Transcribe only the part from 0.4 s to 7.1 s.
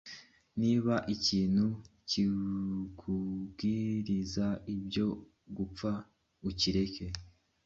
Niba ikintu kikubwiriza ibyo gupfa, ukireke.